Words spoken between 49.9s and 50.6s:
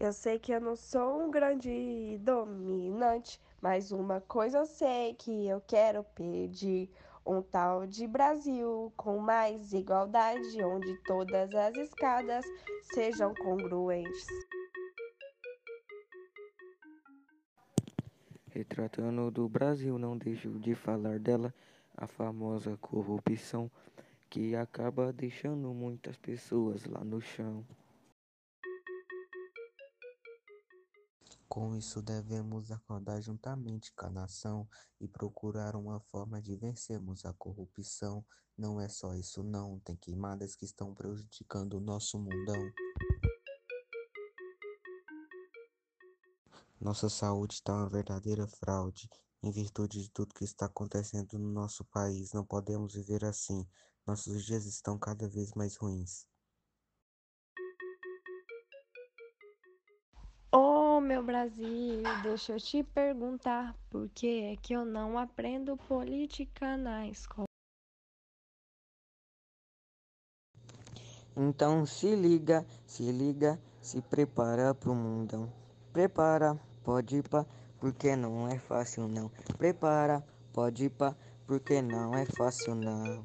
de tudo que